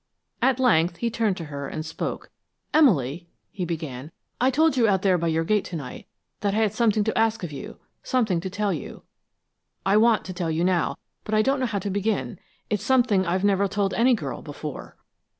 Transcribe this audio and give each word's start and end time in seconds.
At 0.41 0.59
length 0.59 0.97
he 0.97 1.11
turned 1.11 1.37
to 1.37 1.45
her 1.45 1.67
and 1.67 1.85
spoke. 1.85 2.31
"Emily," 2.73 3.27
he 3.51 3.65
began, 3.65 4.11
"I 4.41 4.49
told 4.49 4.75
you 4.75 4.87
out 4.87 5.03
there 5.03 5.15
by 5.19 5.27
your 5.27 5.43
gate 5.43 5.63
to 5.65 5.75
night 5.75 6.07
that 6.39 6.55
I 6.55 6.57
had 6.57 6.73
something 6.73 7.03
to 7.03 7.15
ask 7.15 7.43
of 7.43 7.51
you, 7.51 7.77
something 8.01 8.39
to 8.39 8.49
tell 8.49 8.73
you. 8.73 9.03
I 9.85 9.97
want 9.97 10.25
to 10.25 10.33
tell 10.33 10.49
you 10.49 10.63
now, 10.63 10.97
but 11.23 11.35
I 11.35 11.43
don't 11.43 11.59
know 11.59 11.67
how 11.67 11.77
to 11.77 11.91
begin. 11.91 12.39
It's 12.67 12.83
something 12.83 13.27
I've 13.27 13.43
never 13.43 13.67
told 13.67 13.93
any 13.93 14.15
girl 14.15 14.41
before." 14.41 14.97